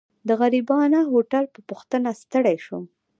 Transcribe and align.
د 0.27 0.29
غریبانه 0.41 0.99
هوټل 1.11 1.43
په 1.53 1.59
پوښتنه 1.69 2.09
ستړی 2.21 2.57
شوم. 2.65 2.83